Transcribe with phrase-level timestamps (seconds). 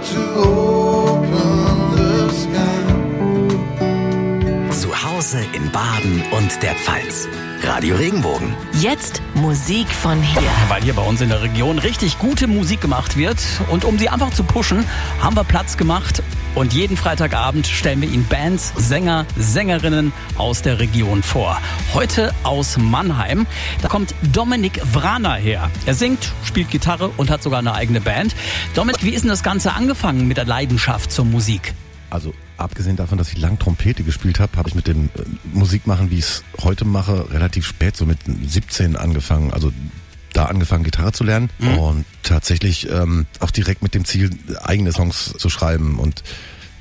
[0.00, 2.80] to open the sky.
[4.72, 7.28] Zu Hause in Baden und der Pfalz.
[7.62, 8.54] Radio Regenbogen.
[8.80, 10.50] Jetzt Musik von hier.
[10.68, 13.38] Weil hier bei uns in der Region richtig gute Musik gemacht wird.
[13.70, 14.86] Und um sie einfach zu pushen,
[15.20, 16.22] haben wir Platz gemacht.
[16.56, 21.60] Und jeden Freitagabend stellen wir Ihnen Bands, Sänger, Sängerinnen aus der Region vor.
[21.94, 23.46] Heute aus Mannheim.
[23.82, 25.70] Da kommt Dominik Wraner her.
[25.86, 28.34] Er singt, spielt Gitarre und hat sogar eine eigene Band.
[28.74, 31.72] Dominik, wie ist denn das Ganze angefangen mit der Leidenschaft zur Musik?
[32.10, 35.22] Also abgesehen davon, dass ich lang Trompete gespielt habe, habe ich mit dem äh,
[35.52, 39.52] Musikmachen, wie ich es heute mache, relativ spät, so mit 17 angefangen.
[39.52, 39.72] Also
[40.40, 41.78] da angefangen, Gitarre zu lernen Mhm.
[41.78, 44.30] und tatsächlich ähm, auch direkt mit dem Ziel,
[44.62, 45.98] eigene Songs zu schreiben.
[45.98, 46.22] Und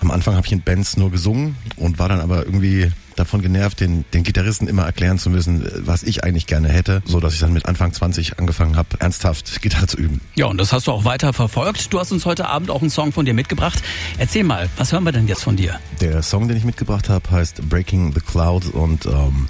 [0.00, 3.80] am Anfang habe ich in Bands nur gesungen und war dann aber irgendwie davon genervt,
[3.80, 7.40] den, den Gitarristen immer erklären zu müssen, was ich eigentlich gerne hätte, so dass ich
[7.40, 10.22] dann mit Anfang 20 angefangen habe, ernsthaft Gitarre zu üben.
[10.36, 11.92] Ja, und das hast du auch weiter verfolgt.
[11.92, 13.82] Du hast uns heute Abend auch einen Song von dir mitgebracht.
[14.16, 15.78] Erzähl mal, was hören wir denn jetzt von dir?
[16.00, 19.48] Der Song, den ich mitgebracht habe, heißt Breaking the Clouds und ähm,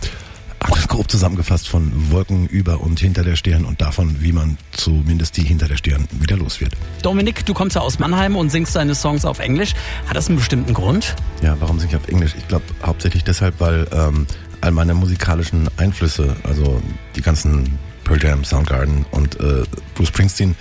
[0.90, 5.42] grob zusammengefasst von Wolken über und hinter der Stirn und davon, wie man zumindest die
[5.42, 6.76] hinter der Stirn wieder los wird.
[7.02, 9.74] Dominik, du kommst ja aus Mannheim und singst deine Songs auf Englisch.
[10.06, 11.14] Hat das einen bestimmten Grund?
[11.42, 12.34] Ja, warum singe ich auf Englisch?
[12.36, 14.26] Ich glaube hauptsächlich deshalb, weil ähm,
[14.60, 16.82] all meine musikalischen Einflüsse, also
[17.16, 19.62] die ganzen Pearl Jam, Soundgarden und äh,
[19.94, 20.56] Bruce Springsteen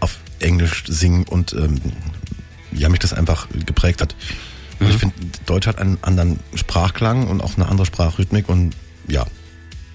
[0.00, 1.80] auf Englisch singen und ähm,
[2.72, 4.16] ja, mich das einfach geprägt hat.
[4.80, 5.14] Und ich finde,
[5.46, 8.74] Deutsch hat einen anderen Sprachklang und auch eine andere Sprachrhythmik und
[9.08, 9.24] ja,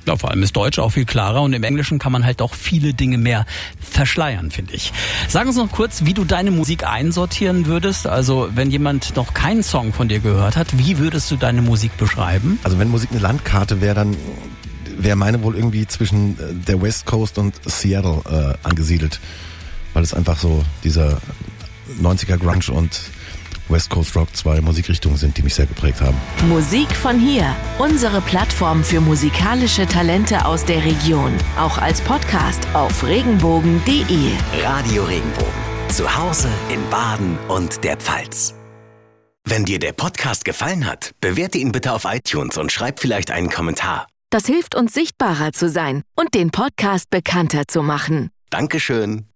[0.05, 2.55] Ja, vor allem ist Deutsch auch viel klarer und im Englischen kann man halt auch
[2.55, 3.45] viele Dinge mehr
[3.79, 4.91] verschleiern, finde ich.
[5.27, 8.07] Sag uns noch kurz, wie du deine Musik einsortieren würdest.
[8.07, 11.95] Also, wenn jemand noch keinen Song von dir gehört hat, wie würdest du deine Musik
[11.97, 12.59] beschreiben?
[12.63, 14.17] Also wenn Musik eine Landkarte wäre, dann
[14.97, 18.21] wäre meine wohl irgendwie zwischen äh, der West Coast und Seattle
[18.63, 19.19] äh, angesiedelt.
[19.93, 21.19] Weil es einfach so dieser
[22.01, 22.99] 90er Grunge und
[23.69, 26.17] West Coast Rock zwei Musikrichtungen sind, die mich sehr geprägt haben.
[26.47, 27.55] Musik von hier.
[27.77, 31.33] Unsere Plattform für musikalische Talente aus der Region.
[31.57, 34.31] Auch als Podcast auf regenbogen.de.
[34.63, 35.51] Radio Regenbogen.
[35.89, 38.53] Zu Hause in Baden und der Pfalz.
[39.45, 43.49] Wenn dir der Podcast gefallen hat, bewerte ihn bitte auf iTunes und schreib vielleicht einen
[43.49, 44.07] Kommentar.
[44.29, 48.29] Das hilft uns sichtbarer zu sein und den Podcast bekannter zu machen.
[48.51, 49.28] Dankeschön.